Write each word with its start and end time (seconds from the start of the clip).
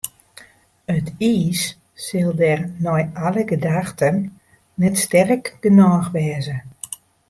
It 0.97 1.07
iis 1.33 1.61
sil 2.05 2.31
dêr 2.39 2.61
nei 2.83 3.03
alle 3.25 3.43
gedachten 3.51 4.17
net 4.79 4.95
sterk 5.05 5.43
genôch 5.63 6.09
wêze. 6.13 6.57